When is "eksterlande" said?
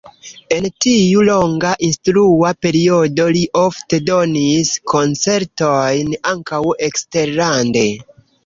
6.89-7.89